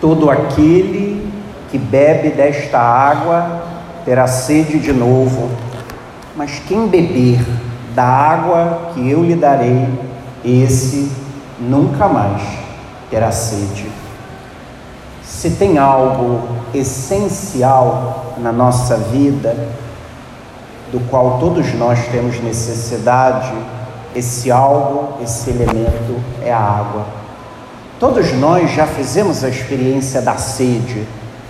Todo 0.00 0.30
aquele 0.30 1.28
que 1.70 1.78
bebe 1.78 2.30
desta 2.30 2.78
água 2.78 3.62
terá 4.04 4.26
sede 4.26 4.78
de 4.78 4.92
novo, 4.92 5.50
mas 6.36 6.62
quem 6.66 6.86
beber 6.86 7.44
da 7.94 8.04
água 8.04 8.92
que 8.94 9.10
eu 9.10 9.24
lhe 9.24 9.34
darei, 9.34 9.88
esse 10.44 11.10
nunca 11.58 12.08
mais 12.08 12.42
terá 13.10 13.32
sede. 13.32 13.90
Se 15.22 15.50
tem 15.50 15.78
algo 15.78 16.48
essencial 16.72 18.34
na 18.38 18.52
nossa 18.52 18.96
vida, 18.96 19.54
do 20.92 21.00
qual 21.10 21.38
todos 21.38 21.74
nós 21.74 22.06
temos 22.06 22.40
necessidade, 22.40 23.52
esse 24.14 24.50
algo, 24.50 25.22
esse 25.22 25.50
elemento 25.50 26.20
é 26.42 26.52
a 26.52 26.58
água. 26.58 27.04
Todos 27.98 28.32
nós 28.34 28.70
já 28.70 28.86
fizemos 28.86 29.42
a 29.42 29.48
experiência 29.48 30.22
da 30.22 30.36
sede, 30.36 31.04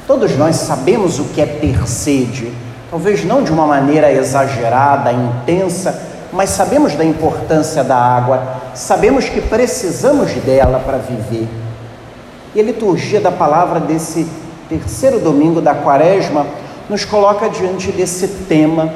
todos 0.07 0.35
nós 0.39 0.57
sabemos 0.57 1.19
o 1.19 1.25
que 1.25 1.43
é 1.43 1.47
ter 1.47 1.87
sede, 1.87 2.51
talvez 2.91 3.23
não 3.23 3.43
de 3.43 3.53
uma 3.53 3.67
maneira 3.67 4.11
exagerada, 4.11 5.13
intensa, 5.13 6.03
mas 6.33 6.49
sabemos 6.49 6.95
da 6.95 7.05
importância 7.05 7.85
da 7.85 7.97
água, 7.97 8.43
sabemos 8.75 9.29
que 9.29 9.43
precisamos 9.43 10.33
dela 10.37 10.79
para 10.79 10.97
viver. 10.97 11.47
E 12.55 12.61
a 12.61 12.65
liturgia 12.65 13.21
da 13.21 13.31
palavra 13.31 13.79
desse 13.79 14.27
terceiro 14.71 15.21
domingo 15.21 15.61
da 15.61 15.75
quaresma 15.75 16.47
nos 16.89 17.05
coloca 17.05 17.51
diante 17.51 17.93
desse 17.93 18.27
tema. 18.49 18.91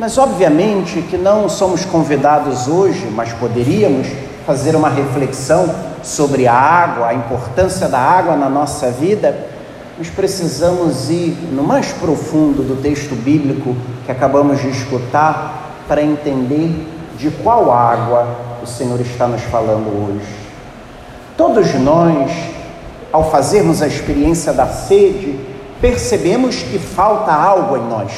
Mas, 0.00 0.16
obviamente, 0.16 1.02
que 1.02 1.18
não 1.18 1.50
somos 1.50 1.84
convidados 1.84 2.66
hoje, 2.66 3.06
mas 3.14 3.30
poderíamos 3.34 4.06
fazer 4.46 4.74
uma 4.74 4.88
reflexão 4.88 5.68
sobre 6.02 6.46
a 6.46 6.54
água, 6.54 7.08
a 7.08 7.14
importância 7.14 7.88
da 7.88 7.98
água 7.98 8.36
na 8.36 8.48
nossa 8.48 8.90
vida. 8.90 9.36
Nós 9.96 10.08
precisamos 10.08 11.10
ir 11.10 11.36
no 11.52 11.62
mais 11.62 11.92
profundo 11.92 12.62
do 12.62 12.80
texto 12.80 13.14
bíblico 13.14 13.76
que 14.06 14.12
acabamos 14.12 14.60
de 14.60 14.68
escutar 14.68 15.76
para 15.86 16.02
entender 16.02 16.86
de 17.16 17.30
qual 17.30 17.72
água 17.72 18.28
o 18.62 18.66
Senhor 18.66 19.00
está 19.00 19.26
nos 19.26 19.42
falando 19.42 19.88
hoje. 19.88 20.28
Todos 21.36 21.74
nós, 21.74 22.30
ao 23.12 23.30
fazermos 23.30 23.82
a 23.82 23.86
experiência 23.86 24.52
da 24.52 24.66
sede, 24.66 25.38
percebemos 25.80 26.56
que 26.62 26.78
falta 26.78 27.32
algo 27.32 27.76
em 27.76 27.88
nós 27.88 28.12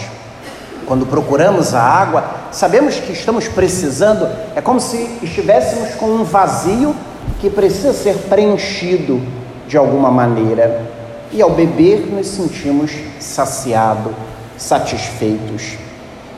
quando 0.90 1.06
procuramos 1.06 1.72
a 1.72 1.80
água, 1.80 2.24
sabemos 2.50 2.96
que 2.96 3.12
estamos 3.12 3.46
precisando, 3.46 4.28
é 4.56 4.60
como 4.60 4.80
se 4.80 4.96
estivéssemos 5.22 5.94
com 5.94 6.06
um 6.06 6.24
vazio 6.24 6.96
que 7.38 7.50
precisa 7.50 7.92
ser 7.92 8.14
preenchido 8.28 9.20
de 9.68 9.76
alguma 9.76 10.10
maneira. 10.10 10.86
E 11.32 11.40
ao 11.40 11.50
beber, 11.50 12.06
nos 12.10 12.26
sentimos 12.26 12.90
saciados, 13.20 14.12
satisfeitos. 14.56 15.78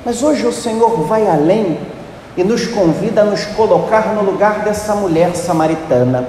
Mas 0.05 0.23
hoje 0.23 0.47
o 0.47 0.53
Senhor 0.53 1.03
vai 1.05 1.27
além 1.27 1.79
e 2.37 2.45
nos 2.45 2.67
convida 2.67 3.23
a 3.23 3.25
nos 3.25 3.45
colocar 3.45 4.15
no 4.15 4.23
lugar 4.23 4.65
dessa 4.65 4.95
mulher 4.95 5.35
samaritana 5.35 6.29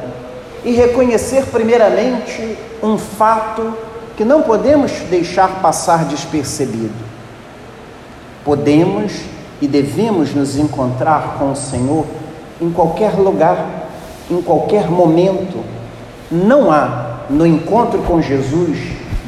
e 0.64 0.72
reconhecer, 0.72 1.46
primeiramente, 1.48 2.58
um 2.82 2.98
fato 2.98 3.74
que 4.16 4.24
não 4.24 4.44
podemos 4.44 4.92
deixar 5.10 5.62
passar 5.62 6.06
despercebido 6.06 7.14
Podemos 8.44 9.14
e 9.62 9.68
devemos 9.68 10.36
nos 10.36 10.58
encontrar 10.58 11.38
com 11.40 11.52
o 11.52 11.56
Senhor 11.56 12.06
em 12.60 12.70
qualquer 12.70 13.18
lugar, 13.18 13.83
em 14.30 14.42
qualquer 14.42 14.90
momento. 14.90 15.64
Não 16.32 16.72
há 16.72 17.20
no 17.30 17.46
encontro 17.46 18.00
com 18.04 18.22
Jesus 18.22 18.78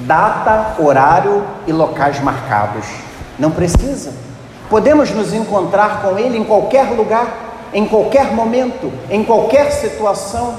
data, 0.05 0.75
horário 0.81 1.43
e 1.67 1.71
locais 1.71 2.19
marcados. 2.21 2.85
Não 3.37 3.51
precisa. 3.51 4.13
Podemos 4.69 5.11
nos 5.11 5.33
encontrar 5.33 6.01
com 6.01 6.17
Ele 6.17 6.37
em 6.37 6.43
qualquer 6.43 6.91
lugar, 6.91 7.69
em 7.73 7.85
qualquer 7.85 8.33
momento, 8.33 8.91
em 9.09 9.23
qualquer 9.23 9.71
situação. 9.71 10.55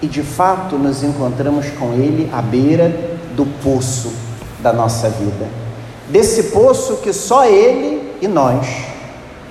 E 0.00 0.06
de 0.06 0.22
fato 0.22 0.76
nos 0.76 1.02
encontramos 1.02 1.68
com 1.70 1.92
Ele 1.92 2.30
à 2.32 2.40
beira 2.40 2.88
do 3.34 3.46
poço 3.62 4.12
da 4.60 4.72
nossa 4.72 5.08
vida 5.08 5.68
desse 6.08 6.44
poço 6.44 6.96
que 6.96 7.12
só 7.12 7.44
Ele 7.44 8.14
e 8.20 8.26
nós 8.26 8.66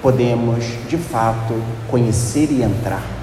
podemos 0.02 0.66
de 0.90 0.98
fato 0.98 1.54
conhecer 1.90 2.50
e 2.52 2.64
entrar. 2.64 3.17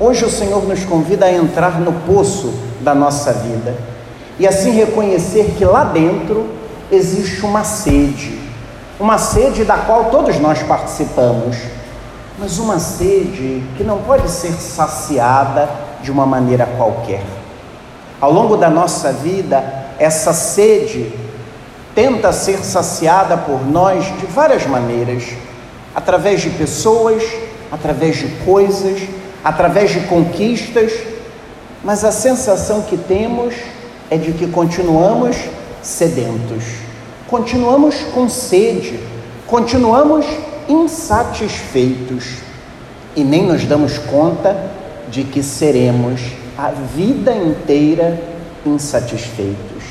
Hoje 0.00 0.24
o 0.24 0.30
Senhor 0.30 0.62
nos 0.62 0.84
convida 0.84 1.26
a 1.26 1.32
entrar 1.32 1.80
no 1.80 1.92
poço 1.92 2.54
da 2.82 2.94
nossa 2.94 3.32
vida 3.32 3.74
e 4.38 4.46
assim 4.46 4.70
reconhecer 4.70 5.56
que 5.58 5.64
lá 5.64 5.82
dentro 5.82 6.46
existe 6.88 7.44
uma 7.44 7.64
sede, 7.64 8.38
uma 9.00 9.18
sede 9.18 9.64
da 9.64 9.76
qual 9.76 10.04
todos 10.04 10.38
nós 10.38 10.62
participamos, 10.62 11.56
mas 12.38 12.60
uma 12.60 12.78
sede 12.78 13.64
que 13.76 13.82
não 13.82 13.98
pode 13.98 14.30
ser 14.30 14.52
saciada 14.52 15.68
de 16.00 16.12
uma 16.12 16.24
maneira 16.24 16.64
qualquer. 16.76 17.24
Ao 18.20 18.32
longo 18.32 18.56
da 18.56 18.70
nossa 18.70 19.12
vida, 19.12 19.64
essa 19.98 20.32
sede 20.32 21.12
tenta 21.92 22.32
ser 22.32 22.64
saciada 22.64 23.36
por 23.36 23.66
nós 23.66 24.04
de 24.04 24.26
várias 24.26 24.64
maneiras 24.64 25.24
através 25.92 26.40
de 26.40 26.50
pessoas, 26.50 27.24
através 27.72 28.18
de 28.18 28.28
coisas, 28.44 29.00
através 29.44 29.90
de 29.90 30.00
conquistas, 30.00 30.92
mas 31.82 32.04
a 32.04 32.12
sensação 32.12 32.82
que 32.82 32.96
temos 32.96 33.54
é 34.10 34.16
de 34.16 34.32
que 34.32 34.46
continuamos 34.46 35.36
sedentos, 35.82 36.64
continuamos 37.26 37.96
com 38.14 38.28
sede, 38.28 38.98
continuamos 39.46 40.26
insatisfeitos. 40.68 42.24
E 43.16 43.24
nem 43.24 43.44
nos 43.44 43.64
damos 43.64 43.98
conta 43.98 44.56
de 45.10 45.24
que 45.24 45.42
seremos 45.42 46.20
a 46.56 46.70
vida 46.70 47.32
inteira 47.32 48.20
insatisfeitos. 48.64 49.82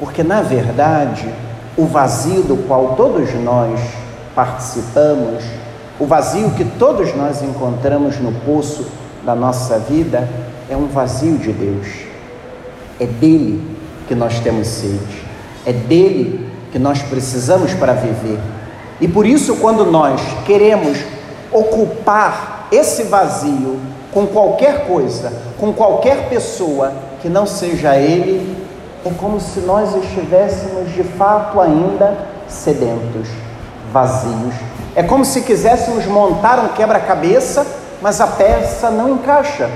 Porque, 0.00 0.22
na 0.22 0.42
verdade, 0.42 1.28
o 1.76 1.84
vazio 1.84 2.42
do 2.42 2.56
qual 2.66 2.94
todos 2.96 3.32
nós 3.34 3.78
participamos, 4.34 5.44
o 5.98 6.06
vazio 6.06 6.50
que 6.50 6.64
todos 6.64 7.14
nós 7.14 7.42
encontramos 7.42 8.18
no 8.18 8.32
poço 8.40 8.86
da 9.24 9.34
nossa 9.34 9.78
vida, 9.78 10.28
é 10.68 10.76
um 10.76 10.86
vazio 10.86 11.38
de 11.38 11.52
Deus. 11.52 11.86
É 13.00 13.06
dele 13.06 13.76
que 14.06 14.14
nós 14.14 14.38
temos 14.40 14.66
sede, 14.68 15.22
é 15.64 15.72
dele 15.72 16.48
que 16.72 16.78
nós 16.78 17.02
precisamos 17.02 17.72
para 17.74 17.92
viver. 17.92 18.38
E 19.00 19.08
por 19.08 19.26
isso, 19.26 19.56
quando 19.56 19.84
nós 19.84 20.20
queremos 20.44 20.98
ocupar 21.52 22.68
esse 22.70 23.04
vazio 23.04 23.78
com 24.12 24.26
qualquer 24.26 24.86
coisa, 24.86 25.32
com 25.58 25.72
qualquer 25.72 26.28
pessoa 26.28 26.92
que 27.20 27.28
não 27.28 27.46
seja 27.46 27.96
Ele, 27.96 28.56
é 29.04 29.10
como 29.10 29.40
se 29.40 29.60
nós 29.60 29.94
estivéssemos 29.94 30.92
de 30.92 31.04
fato 31.04 31.60
ainda 31.60 32.16
sedentos, 32.48 33.28
vazios. 33.92 34.54
É 34.96 35.02
como 35.02 35.26
se 35.26 35.42
quiséssemos 35.42 36.06
montar 36.06 36.58
um 36.58 36.68
quebra-cabeça, 36.68 37.66
mas 38.00 38.18
a 38.18 38.26
peça 38.26 38.90
não 38.90 39.10
encaixa, 39.10 39.68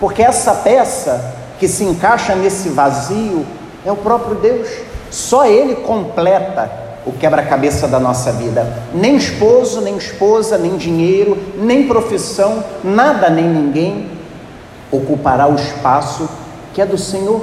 porque 0.00 0.22
essa 0.22 0.54
peça 0.54 1.34
que 1.58 1.68
se 1.68 1.84
encaixa 1.84 2.34
nesse 2.34 2.70
vazio 2.70 3.44
é 3.84 3.92
o 3.92 3.96
próprio 3.96 4.34
Deus. 4.36 4.68
Só 5.10 5.44
Ele 5.44 5.76
completa 5.76 6.72
o 7.04 7.12
quebra-cabeça 7.12 7.86
da 7.86 8.00
nossa 8.00 8.32
vida. 8.32 8.66
Nem 8.94 9.14
esposo, 9.14 9.82
nem 9.82 9.98
esposa, 9.98 10.56
nem 10.56 10.78
dinheiro, 10.78 11.36
nem 11.58 11.86
profissão, 11.86 12.64
nada 12.82 13.28
nem 13.28 13.44
ninguém 13.44 14.08
ocupará 14.90 15.46
o 15.48 15.54
espaço 15.54 16.26
que 16.72 16.80
é 16.80 16.86
do 16.86 16.96
Senhor. 16.96 17.42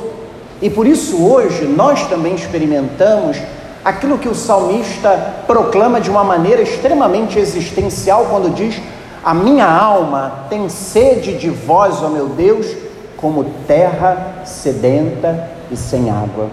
E 0.63 0.67
por 0.67 0.87
isso 0.87 1.23
hoje 1.23 1.65
nós 1.65 2.07
também 2.07 2.33
experimentamos 2.33 3.37
aquilo 3.83 4.17
que 4.17 4.27
o 4.27 4.35
salmista 4.35 5.43
proclama 5.47 6.01
de 6.01 6.09
uma 6.09 6.23
maneira 6.23 6.61
extremamente 6.61 7.39
existencial 7.39 8.27
quando 8.29 8.53
diz: 8.53 8.81
A 9.23 9.33
minha 9.33 9.65
alma 9.65 10.45
tem 10.49 10.67
sede 10.69 11.37
de 11.37 11.49
vós, 11.49 12.01
ó 12.03 12.09
meu 12.09 12.27
Deus, 12.27 12.67
como 13.17 13.45
terra 13.67 14.43
sedenta 14.45 15.49
e 15.71 15.77
sem 15.77 16.09
água. 16.09 16.49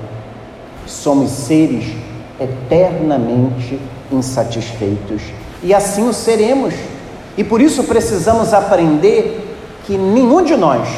Somos 0.87 1.31
seres 1.31 1.93
eternamente 2.39 3.81
insatisfeitos 4.13 5.23
e 5.63 5.75
assim 5.75 6.09
o 6.09 6.13
seremos. 6.13 6.75
E 7.37 7.45
por 7.45 7.61
isso 7.61 7.85
precisamos 7.85 8.55
aprender 8.55 9.57
que 9.85 9.99
nenhum 9.99 10.43
de 10.43 10.57
nós 10.57 10.89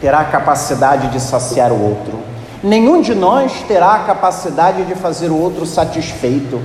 terá 0.00 0.20
a 0.20 0.24
capacidade 0.24 1.08
de 1.08 1.18
saciar 1.20 1.72
o 1.72 1.80
outro. 1.80 2.18
Nenhum 2.62 3.00
de 3.00 3.14
nós 3.14 3.64
terá 3.66 3.94
a 3.94 4.04
capacidade 4.04 4.84
de 4.84 4.94
fazer 4.94 5.30
o 5.30 5.36
outro 5.36 5.66
satisfeito. 5.66 6.60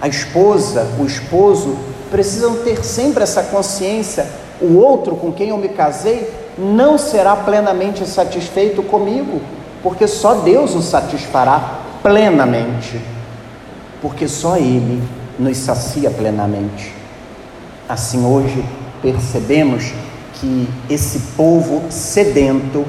A 0.00 0.08
esposa, 0.08 0.86
o 0.98 1.04
esposo 1.04 1.76
precisam 2.10 2.56
ter 2.56 2.84
sempre 2.84 3.22
essa 3.22 3.44
consciência: 3.44 4.26
o 4.60 4.76
outro 4.76 5.14
com 5.14 5.30
quem 5.30 5.50
eu 5.50 5.56
me 5.56 5.68
casei 5.68 6.28
não 6.58 6.98
será 6.98 7.36
plenamente 7.36 8.06
satisfeito 8.06 8.82
comigo, 8.82 9.40
porque 9.82 10.06
só 10.08 10.34
Deus 10.34 10.74
o 10.74 10.82
satisfará 10.82 11.80
plenamente, 12.02 13.00
porque 14.02 14.26
só 14.26 14.56
Ele 14.56 15.00
nos 15.38 15.56
sacia 15.58 16.10
plenamente. 16.10 16.92
Assim, 17.88 18.24
hoje 18.24 18.64
percebemos 19.00 19.92
que 20.34 20.68
esse 20.88 21.18
povo 21.36 21.82
sedento, 21.90 22.84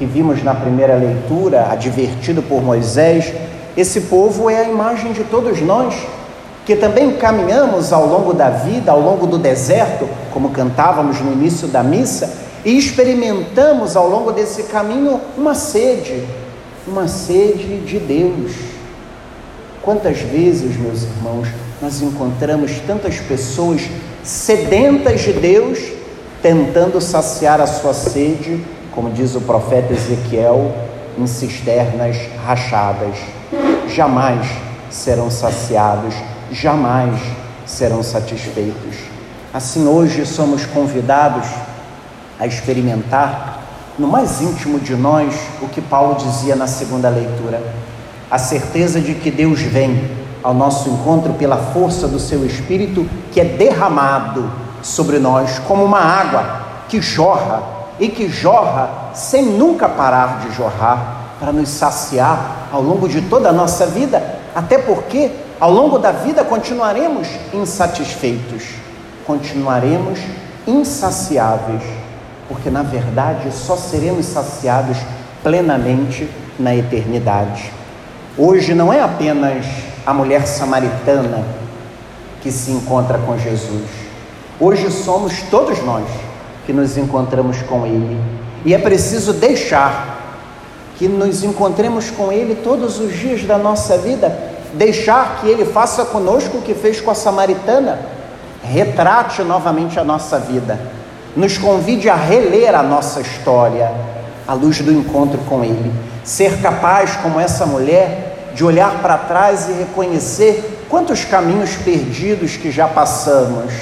que 0.00 0.06
vimos 0.06 0.42
na 0.42 0.54
primeira 0.54 0.94
leitura, 0.94 1.70
advertido 1.70 2.40
por 2.40 2.62
Moisés, 2.62 3.34
esse 3.76 4.00
povo 4.00 4.48
é 4.48 4.62
a 4.62 4.66
imagem 4.66 5.12
de 5.12 5.24
todos 5.24 5.60
nós, 5.60 5.94
que 6.64 6.74
também 6.74 7.12
caminhamos 7.18 7.92
ao 7.92 8.06
longo 8.06 8.32
da 8.32 8.48
vida, 8.48 8.90
ao 8.90 8.98
longo 8.98 9.26
do 9.26 9.36
deserto, 9.36 10.08
como 10.32 10.52
cantávamos 10.52 11.20
no 11.20 11.30
início 11.30 11.68
da 11.68 11.82
missa, 11.82 12.32
e 12.64 12.78
experimentamos 12.78 13.94
ao 13.94 14.08
longo 14.08 14.32
desse 14.32 14.62
caminho 14.62 15.20
uma 15.36 15.54
sede, 15.54 16.26
uma 16.88 17.06
sede 17.06 17.80
de 17.80 17.98
Deus. 17.98 18.52
Quantas 19.82 20.16
vezes, 20.20 20.78
meus 20.78 21.02
irmãos, 21.02 21.48
nós 21.82 22.00
encontramos 22.00 22.80
tantas 22.86 23.16
pessoas 23.16 23.82
sedentas 24.24 25.20
de 25.20 25.34
Deus, 25.34 25.78
tentando 26.40 27.02
saciar 27.02 27.60
a 27.60 27.66
sua 27.66 27.92
sede, 27.92 28.64
como 28.92 29.10
diz 29.10 29.34
o 29.34 29.40
profeta 29.40 29.92
Ezequiel, 29.92 30.72
em 31.18 31.26
cisternas 31.26 32.16
rachadas. 32.44 33.16
Jamais 33.88 34.46
serão 34.90 35.30
saciados, 35.30 36.14
jamais 36.50 37.20
serão 37.66 38.02
satisfeitos. 38.02 38.96
Assim, 39.52 39.86
hoje 39.86 40.24
somos 40.26 40.64
convidados 40.66 41.46
a 42.38 42.46
experimentar 42.46 43.60
no 43.98 44.08
mais 44.08 44.40
íntimo 44.40 44.78
de 44.78 44.94
nós 44.94 45.34
o 45.60 45.68
que 45.68 45.80
Paulo 45.80 46.14
dizia 46.14 46.56
na 46.56 46.66
segunda 46.66 47.08
leitura: 47.08 47.62
a 48.30 48.38
certeza 48.38 49.00
de 49.00 49.14
que 49.14 49.30
Deus 49.30 49.60
vem 49.60 50.10
ao 50.42 50.54
nosso 50.54 50.88
encontro 50.88 51.34
pela 51.34 51.56
força 51.56 52.08
do 52.08 52.18
seu 52.18 52.46
Espírito 52.46 53.06
que 53.30 53.40
é 53.40 53.44
derramado 53.44 54.50
sobre 54.82 55.18
nós 55.18 55.58
como 55.60 55.84
uma 55.84 56.00
água 56.00 56.62
que 56.88 57.02
jorra 57.02 57.79
e 58.00 58.08
que 58.08 58.28
jorra 58.28 59.12
sem 59.14 59.44
nunca 59.44 59.86
parar 59.86 60.40
de 60.40 60.54
jorrar 60.54 61.36
para 61.38 61.52
nos 61.52 61.68
saciar 61.68 62.68
ao 62.72 62.82
longo 62.82 63.06
de 63.06 63.20
toda 63.22 63.50
a 63.50 63.52
nossa 63.52 63.86
vida, 63.86 64.40
até 64.54 64.78
porque 64.78 65.30
ao 65.60 65.70
longo 65.70 65.98
da 65.98 66.10
vida 66.10 66.42
continuaremos 66.42 67.28
insatisfeitos, 67.52 68.64
continuaremos 69.26 70.18
insaciáveis, 70.66 71.82
porque 72.48 72.70
na 72.70 72.82
verdade 72.82 73.52
só 73.52 73.76
seremos 73.76 74.24
saciados 74.26 74.96
plenamente 75.42 76.28
na 76.58 76.74
eternidade. 76.74 77.70
Hoje 78.36 78.74
não 78.74 78.90
é 78.90 79.02
apenas 79.02 79.66
a 80.06 80.14
mulher 80.14 80.46
samaritana 80.46 81.44
que 82.40 82.50
se 82.50 82.70
encontra 82.70 83.18
com 83.18 83.36
Jesus. 83.36 83.88
Hoje 84.58 84.90
somos 84.90 85.42
todos 85.50 85.82
nós 85.84 86.04
que 86.70 86.76
nos 86.76 86.96
encontramos 86.96 87.60
com 87.62 87.84
Ele. 87.84 88.16
E 88.64 88.72
é 88.72 88.78
preciso 88.78 89.32
deixar 89.32 90.38
que 90.96 91.08
nos 91.08 91.42
encontremos 91.42 92.12
com 92.12 92.30
Ele 92.30 92.54
todos 92.54 93.00
os 93.00 93.12
dias 93.12 93.42
da 93.42 93.58
nossa 93.58 93.98
vida, 93.98 94.32
deixar 94.74 95.40
que 95.40 95.48
Ele 95.48 95.64
faça 95.64 96.04
conosco 96.04 96.58
o 96.58 96.62
que 96.62 96.72
fez 96.72 97.00
com 97.00 97.10
a 97.10 97.14
samaritana, 97.14 97.98
retrate 98.62 99.42
novamente 99.42 99.98
a 99.98 100.04
nossa 100.04 100.38
vida, 100.38 100.78
nos 101.34 101.58
convide 101.58 102.08
a 102.08 102.14
reler 102.14 102.72
a 102.72 102.84
nossa 102.84 103.20
história 103.20 103.90
à 104.46 104.54
luz 104.54 104.80
do 104.80 104.92
encontro 104.92 105.40
com 105.48 105.64
Ele, 105.64 105.92
ser 106.22 106.62
capaz, 106.62 107.16
como 107.16 107.40
essa 107.40 107.66
mulher, 107.66 108.52
de 108.54 108.64
olhar 108.64 109.02
para 109.02 109.18
trás 109.18 109.68
e 109.68 109.72
reconhecer 109.72 110.84
quantos 110.88 111.24
caminhos 111.24 111.74
perdidos 111.74 112.56
que 112.56 112.70
já 112.70 112.86
passamos, 112.86 113.72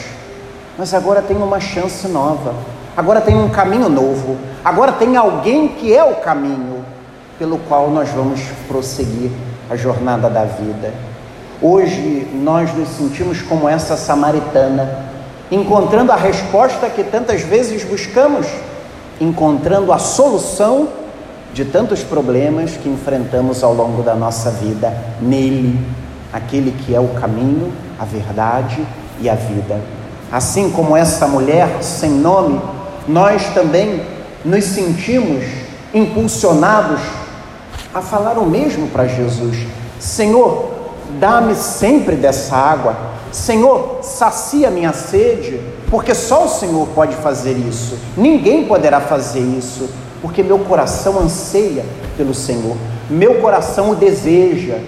mas 0.79 0.95
agora 0.95 1.21
tem 1.21 1.37
uma 1.37 1.61
chance 1.61 2.09
nova, 2.09 2.55
agora 2.99 3.21
tem 3.21 3.37
um 3.37 3.49
caminho 3.49 3.89
novo, 3.89 4.37
agora 4.65 4.91
tem 4.91 5.17
alguém 5.17 5.69
que 5.69 5.95
é 5.95 6.03
o 6.03 6.17
caminho 6.17 6.85
pelo 7.39 7.57
qual 7.57 7.89
nós 7.91 8.09
vamos 8.09 8.41
prosseguir 8.67 9.31
a 9.71 9.77
jornada 9.77 10.29
da 10.29 10.43
vida. 10.43 10.93
Hoje 11.63 12.27
nós 12.35 12.75
nos 12.75 12.89
sentimos 12.89 13.41
como 13.41 13.69
essa 13.69 13.97
samaritana, 13.97 15.07
encontrando 15.49 16.11
a 16.11 16.17
resposta 16.17 16.91
que 16.91 17.05
tantas 17.05 17.43
vezes 17.43 17.85
buscamos, 17.85 18.49
encontrando 19.21 19.93
a 19.93 19.99
solução 19.99 20.89
de 21.55 21.65
tantos 21.65 22.03
problemas 22.03 22.73
que 22.73 22.89
enfrentamos 22.89 23.63
ao 23.63 23.75
longo 23.75 24.03
da 24.03 24.17
nossa 24.17 24.51
vida 24.51 24.93
nele, 25.21 25.79
aquele 26.33 26.73
que 26.73 26.97
é 26.97 27.01
o 27.01 27.11
caminho, 27.11 27.73
a 27.97 28.05
verdade 28.05 28.85
e 29.21 29.31
a 29.31 29.37
vida. 29.37 29.81
Assim 30.33 30.69
como 30.73 30.97
essa 30.97 31.29
mulher 31.29 31.81
sem 31.81 32.11
nome, 32.11 32.61
nós 33.09 33.43
também 33.55 34.03
nos 34.45 34.65
sentimos 34.65 35.45
impulsionados 35.93 37.01
a 37.95 38.03
falar 38.03 38.39
o 38.39 38.47
mesmo 38.47 38.89
para 38.89 39.07
Jesus: 39.07 39.57
Senhor, 39.99 40.71
dá-me 41.19 41.55
sempre 41.55 42.17
dessa 42.17 42.55
água. 42.55 43.09
Senhor, 43.33 43.99
sacia 44.03 44.71
minha 44.71 44.93
sede, 44.93 45.61
porque 45.91 46.15
só 46.15 46.45
o 46.45 46.49
Senhor 46.49 46.87
pode 46.95 47.15
fazer 47.17 47.53
isso. 47.53 47.99
Ninguém 48.17 48.67
poderá 48.67 49.01
fazer 49.01 49.41
isso 49.41 49.89
porque 50.21 50.43
meu 50.43 50.59
coração 50.61 51.19
anseia 51.21 51.85
pelo 52.17 52.35
Senhor, 52.35 52.77
meu 53.09 53.37
coração 53.37 53.91
o 53.91 53.95
deseja, 53.95 54.79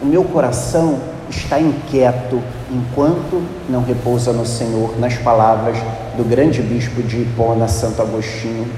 o 0.00 0.06
meu 0.06 0.24
coração 0.24 0.98
está 1.28 1.60
inquieto 1.60 2.42
enquanto 2.70 3.42
não 3.68 3.82
repousa 3.82 4.32
no 4.32 4.46
Senhor, 4.46 4.98
nas 4.98 5.14
palavras 5.18 5.76
do 6.20 6.24
grande 6.24 6.60
bispo 6.60 7.02
de 7.02 7.16
Hipona, 7.16 7.66
Santo 7.66 8.02
Agostinho. 8.02 8.68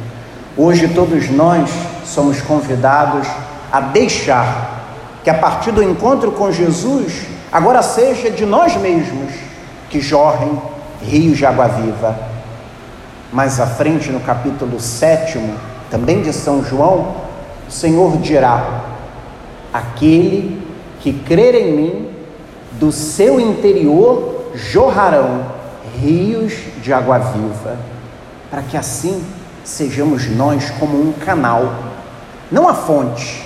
Hoje 0.57 0.87
todos 0.87 1.29
nós 1.29 1.69
somos 2.05 2.41
convidados 2.41 3.27
a 3.73 3.81
deixar 3.81 5.19
que 5.25 5.31
a 5.31 5.35
partir 5.35 5.73
do 5.73 5.83
encontro 5.83 6.31
com 6.31 6.53
Jesus, 6.53 7.23
agora 7.51 7.83
seja 7.83 8.31
de 8.31 8.47
nós 8.47 8.77
mesmos 8.77 9.33
que 9.91 10.01
jorrem 10.01 10.57
rios 11.03 11.37
de 11.37 11.45
água 11.45 11.67
viva. 11.67 12.17
Mais 13.33 13.59
à 13.59 13.67
frente, 13.67 14.13
no 14.13 14.21
capítulo 14.21 14.79
7, 14.79 15.41
também 15.91 16.23
de 16.23 16.33
São 16.33 16.63
João, 16.63 17.17
o 17.67 17.73
Senhor 17.73 18.19
dirá: 18.19 18.85
Aquele 19.73 20.63
que 21.01 21.13
crer 21.13 21.57
em 21.57 21.73
mim, 21.73 22.11
do 22.79 22.93
seu 22.93 23.41
interior 23.41 24.53
jorrarão 24.55 25.62
rios 26.01 26.55
de 26.83 26.93
água 26.93 27.19
viva, 27.19 27.77
para 28.51 28.63
que 28.63 28.77
assim 28.77 29.25
sejamos 29.65 30.29
nós 30.29 30.71
como 30.71 31.01
um 31.01 31.13
canal, 31.13 31.73
não 32.51 32.69
a 32.69 32.75
fonte, 32.75 33.45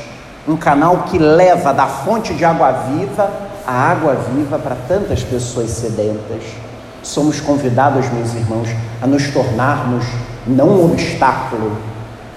um 0.48 0.56
canal 0.56 1.04
que 1.10 1.18
leva 1.18 1.72
da 1.72 1.86
fonte 1.86 2.34
de 2.34 2.44
água 2.44 2.72
viva 2.72 3.46
a 3.66 3.72
água 3.72 4.14
viva 4.32 4.58
para 4.58 4.76
tantas 4.86 5.24
pessoas 5.24 5.70
sedentas. 5.70 6.42
Somos 7.02 7.40
convidados, 7.40 8.08
meus 8.10 8.32
irmãos, 8.34 8.68
a 9.02 9.06
nos 9.06 9.28
tornarmos 9.30 10.04
não 10.46 10.68
um 10.68 10.92
obstáculo, 10.92 11.76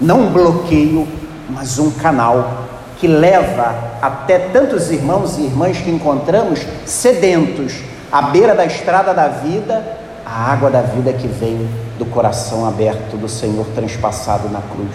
não 0.00 0.22
um 0.22 0.32
bloqueio, 0.32 1.06
mas 1.48 1.78
um 1.78 1.90
canal 1.92 2.66
que 2.98 3.06
leva 3.06 3.74
até 4.02 4.38
tantos 4.38 4.90
irmãos 4.90 5.38
e 5.38 5.42
irmãs 5.42 5.78
que 5.78 5.90
encontramos 5.90 6.66
sedentos 6.84 7.74
à 8.10 8.22
beira 8.22 8.54
da 8.54 8.66
estrada 8.66 9.14
da 9.14 9.28
vida, 9.28 9.99
a 10.30 10.52
água 10.52 10.70
da 10.70 10.80
vida 10.80 11.12
que 11.12 11.26
vem 11.26 11.68
do 11.98 12.06
coração 12.06 12.64
aberto 12.64 13.16
do 13.16 13.28
Senhor 13.28 13.66
transpassado 13.74 14.48
na 14.48 14.60
cruz. 14.60 14.94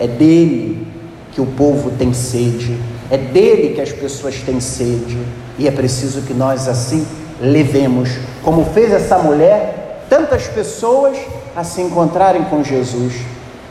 É 0.00 0.08
dele 0.08 0.84
que 1.30 1.40
o 1.40 1.46
povo 1.46 1.92
tem 1.92 2.12
sede, 2.12 2.76
é 3.08 3.16
dele 3.16 3.74
que 3.76 3.80
as 3.80 3.92
pessoas 3.92 4.34
têm 4.40 4.58
sede, 4.58 5.16
e 5.56 5.68
é 5.68 5.70
preciso 5.70 6.22
que 6.22 6.34
nós 6.34 6.66
assim 6.66 7.06
levemos, 7.40 8.10
como 8.42 8.64
fez 8.64 8.92
essa 8.92 9.16
mulher, 9.18 10.04
tantas 10.10 10.48
pessoas 10.48 11.16
a 11.54 11.62
se 11.62 11.80
encontrarem 11.80 12.42
com 12.44 12.64
Jesus 12.64 13.14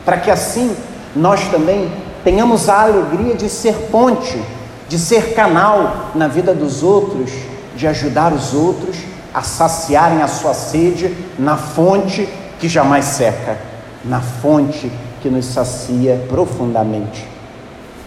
para 0.06 0.16
que 0.16 0.30
assim 0.30 0.74
nós 1.14 1.46
também 1.48 1.92
tenhamos 2.24 2.66
a 2.66 2.84
alegria 2.84 3.34
de 3.34 3.50
ser 3.50 3.74
ponte, 3.90 4.40
de 4.88 4.98
ser 4.98 5.34
canal 5.34 6.12
na 6.14 6.28
vida 6.28 6.54
dos 6.54 6.82
outros, 6.82 7.30
de 7.76 7.86
ajudar 7.86 8.32
os 8.32 8.54
outros 8.54 8.96
a 9.38 9.42
saciarem 9.42 10.20
a 10.20 10.26
sua 10.26 10.52
sede 10.52 11.14
na 11.38 11.56
fonte 11.56 12.28
que 12.58 12.68
jamais 12.68 13.04
seca, 13.04 13.56
na 14.04 14.20
fonte 14.20 14.90
que 15.22 15.28
nos 15.28 15.44
sacia 15.44 16.20
profundamente. 16.28 17.24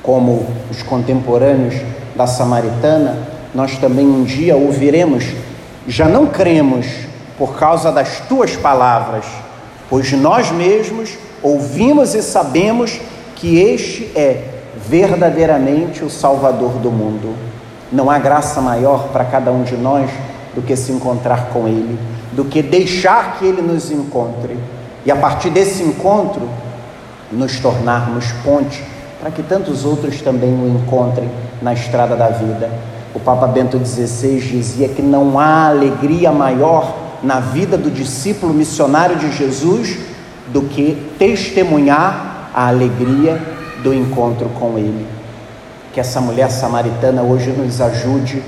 Como 0.03 0.45
os 0.69 0.83
contemporâneos 0.83 1.75
da 2.17 2.27
Samaritana, 2.27 3.17
nós 3.55 3.77
também 3.77 4.05
um 4.05 4.25
dia 4.25 4.57
ouviremos: 4.57 5.23
já 5.87 6.09
não 6.09 6.27
cremos 6.27 6.85
por 7.37 7.55
causa 7.55 7.93
das 7.93 8.19
tuas 8.27 8.57
palavras, 8.57 9.23
pois 9.89 10.11
nós 10.11 10.51
mesmos 10.51 11.17
ouvimos 11.41 12.13
e 12.13 12.21
sabemos 12.21 12.99
que 13.37 13.57
este 13.57 14.11
é 14.17 14.49
verdadeiramente 14.75 16.03
o 16.03 16.09
Salvador 16.09 16.71
do 16.71 16.91
mundo. 16.91 17.33
Não 17.89 18.11
há 18.11 18.19
graça 18.19 18.59
maior 18.59 19.07
para 19.13 19.23
cada 19.23 19.49
um 19.49 19.63
de 19.63 19.77
nós 19.77 20.09
do 20.53 20.61
que 20.61 20.75
se 20.75 20.91
encontrar 20.91 21.49
com 21.53 21.67
Ele, 21.67 21.97
do 22.33 22.45
que 22.45 22.61
deixar 22.61 23.37
que 23.37 23.45
Ele 23.45 23.61
nos 23.61 23.91
encontre 23.91 24.57
e 25.05 25.11
a 25.11 25.15
partir 25.15 25.49
desse 25.49 25.81
encontro 25.83 26.47
nos 27.31 27.59
tornarmos 27.59 28.31
ponte 28.43 28.83
para 29.19 29.31
que 29.31 29.41
tantos 29.41 29.85
outros 29.85 30.21
também 30.21 30.49
o 30.49 30.67
encontrem 30.67 31.29
na 31.61 31.73
estrada 31.73 32.15
da 32.15 32.29
vida. 32.29 32.69
O 33.13 33.19
Papa 33.19 33.47
Bento 33.47 33.77
XVI 33.83 34.39
dizia 34.39 34.89
que 34.89 35.01
não 35.01 35.39
há 35.39 35.67
alegria 35.67 36.31
maior 36.31 36.95
na 37.23 37.39
vida 37.39 37.77
do 37.77 37.89
discípulo 37.89 38.53
missionário 38.53 39.17
de 39.17 39.31
Jesus 39.31 39.97
do 40.47 40.63
que 40.63 41.11
testemunhar 41.17 42.49
a 42.53 42.67
alegria 42.67 43.39
do 43.83 43.93
encontro 43.93 44.49
com 44.59 44.77
Ele. 44.77 45.07
Que 45.93 45.99
essa 45.99 46.19
mulher 46.19 46.49
samaritana 46.49 47.21
hoje 47.21 47.51
nos 47.51 47.79
ajude 47.79 48.41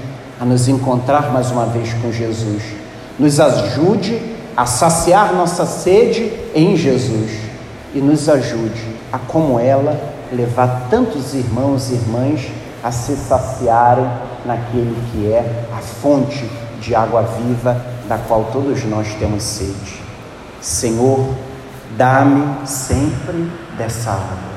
a 0.44 0.46
nos 0.46 0.68
encontrar 0.68 1.32
mais 1.32 1.52
uma 1.52 1.66
vez 1.68 1.94
com 1.94 2.12
Jesus, 2.12 2.64
nos 3.18 3.40
ajude 3.40 4.22
a 4.58 4.66
saciar 4.66 5.34
nossa 5.34 5.66
sede 5.66 6.34
em 6.54 6.76
Jesus 6.76 7.32
e 7.96 8.00
nos 8.00 8.28
ajude 8.28 8.94
a, 9.10 9.18
como 9.18 9.58
ela, 9.58 9.98
levar 10.34 10.88
tantos 10.90 11.34
irmãos 11.34 11.90
e 11.90 11.94
irmãs 11.94 12.52
a 12.84 12.92
se 12.92 13.16
saciarem 13.16 14.06
naquele 14.46 14.98
que 15.14 15.32
é 15.32 15.66
a 15.72 15.78
fonte 15.78 16.46
de 16.82 16.94
água 16.94 17.22
viva 17.22 17.82
da 18.10 18.18
qual 18.18 18.50
todos 18.52 18.84
nós 18.84 19.16
temos 19.18 19.44
sede. 19.44 20.02
Senhor, 20.60 21.26
dá-me 21.96 22.68
sempre 22.68 23.50
dessa 23.78 24.12
água. 24.12 24.53